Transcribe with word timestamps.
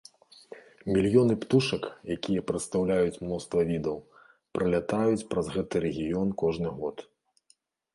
Мільёны 0.95 1.35
птушак, 1.43 1.83
якія 2.15 2.41
прадстаўляюць 2.49 3.21
мноства 3.27 3.61
відаў, 3.71 3.97
пралятаюць 4.57 5.27
праз 5.35 5.45
гэты 5.59 5.75
рэгіён 5.89 6.39
кожны 6.45 6.69
год. 6.81 6.97